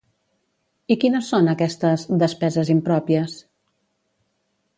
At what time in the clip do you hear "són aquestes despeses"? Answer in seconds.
1.33-2.73